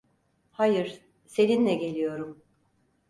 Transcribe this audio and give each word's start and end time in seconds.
Hayır, 0.51 1.01
seninle 1.25 1.75
geliyorum. 1.75 2.41